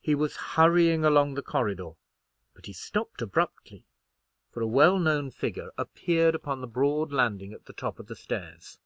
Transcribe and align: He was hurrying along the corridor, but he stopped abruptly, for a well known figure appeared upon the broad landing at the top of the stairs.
He 0.00 0.14
was 0.14 0.34
hurrying 0.56 1.04
along 1.04 1.34
the 1.34 1.42
corridor, 1.42 1.90
but 2.54 2.64
he 2.64 2.72
stopped 2.72 3.20
abruptly, 3.20 3.84
for 4.50 4.62
a 4.62 4.66
well 4.66 4.98
known 4.98 5.30
figure 5.30 5.72
appeared 5.76 6.34
upon 6.34 6.62
the 6.62 6.66
broad 6.66 7.12
landing 7.12 7.52
at 7.52 7.66
the 7.66 7.74
top 7.74 7.98
of 7.98 8.06
the 8.06 8.16
stairs. 8.16 8.78